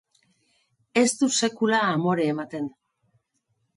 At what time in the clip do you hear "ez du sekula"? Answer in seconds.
1.01-1.83